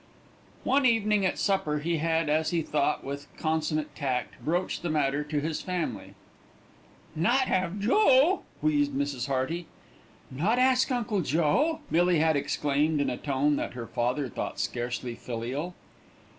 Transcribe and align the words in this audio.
One 0.63 0.83
evening 0.87 1.27
at 1.27 1.37
supper 1.37 1.77
he 1.77 1.97
had, 1.97 2.27
as 2.27 2.49
he 2.49 2.63
thought 2.63 3.03
with 3.03 3.27
consummate 3.37 3.95
tact, 3.95 4.33
broached 4.43 4.81
the 4.81 4.89
matter 4.89 5.23
to 5.25 5.39
his 5.39 5.61
family. 5.61 6.15
"Not 7.15 7.41
have 7.47 7.77
Joe?" 7.79 8.41
wheezed 8.63 8.93
Mrs. 8.93 9.27
Hearty. 9.27 9.67
"Not 10.31 10.57
ask 10.57 10.91
Uncle 10.91 11.21
Joe?" 11.21 11.81
Millie 11.91 12.17
had 12.17 12.35
exclaimed 12.35 12.99
in 12.99 13.11
a 13.11 13.15
tone 13.17 13.57
that 13.57 13.73
her 13.73 13.85
father 13.85 14.27
thought 14.27 14.59
scarcely 14.59 15.13
filial. 15.13 15.75